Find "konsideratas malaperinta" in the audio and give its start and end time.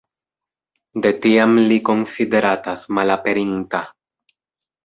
1.91-3.83